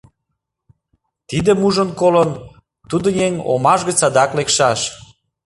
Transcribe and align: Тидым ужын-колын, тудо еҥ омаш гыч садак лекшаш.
Тидым 1.29 1.59
ужын-колын, 1.67 2.31
тудо 2.89 3.07
еҥ 3.25 3.33
омаш 3.51 3.79
гыч 3.87 3.95
садак 4.01 4.31
лекшаш. 4.37 4.79